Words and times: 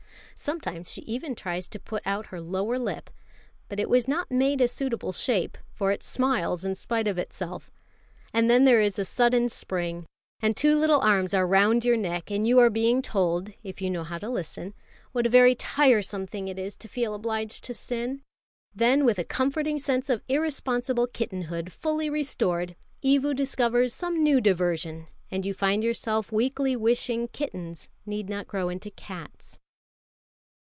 Sometimes 0.33 0.91
she 0.91 1.01
even 1.01 1.35
tries 1.35 1.67
to 1.67 1.77
put 1.77 2.01
out 2.03 2.27
her 2.27 2.41
lower 2.41 2.79
lip, 2.79 3.11
but 3.69 3.79
it 3.79 3.87
was 3.87 4.07
not 4.07 4.31
made 4.31 4.59
a 4.59 4.67
suitable 4.67 5.11
shape, 5.11 5.55
for 5.71 5.91
it 5.91 6.01
smiles 6.01 6.65
in 6.65 6.73
spite 6.73 7.07
of 7.07 7.19
itself; 7.19 7.69
and 8.33 8.49
then 8.49 8.63
there 8.65 8.81
is 8.81 8.97
a 8.97 9.05
sudden 9.05 9.49
spring; 9.49 10.03
and 10.39 10.57
two 10.57 10.79
little 10.79 10.99
arms 11.01 11.35
are 11.35 11.45
round 11.45 11.85
your 11.85 11.95
neck, 11.97 12.31
and 12.31 12.47
you 12.47 12.57
are 12.57 12.71
being 12.71 13.03
told, 13.03 13.51
if 13.61 13.83
you 13.83 13.89
know 13.91 14.03
how 14.03 14.17
to 14.17 14.31
listen, 14.31 14.73
what 15.11 15.27
a 15.27 15.29
very 15.29 15.53
tiresome 15.53 16.25
thing 16.25 16.47
it 16.47 16.57
is 16.57 16.75
to 16.75 16.87
feel 16.87 17.13
obliged 17.13 17.63
to 17.65 17.73
sin. 17.75 18.23
Then, 18.73 19.05
with 19.05 19.17
the 19.17 19.23
comforting 19.23 19.77
sense 19.77 20.09
of 20.09 20.23
irresponsible 20.27 21.05
kittenhood 21.05 21.71
fully 21.71 22.09
restored, 22.09 22.75
Evu 23.03 23.35
discovers 23.35 23.93
some 23.93 24.23
new 24.23 24.41
diversion, 24.41 25.05
and 25.29 25.45
you 25.45 25.53
find 25.53 25.83
yourself 25.83 26.31
weakly 26.31 26.75
wishing 26.75 27.27
kittens 27.27 27.89
need 28.07 28.27
not 28.27 28.47
grow 28.47 28.69
into 28.69 28.89
cats. 28.89 29.59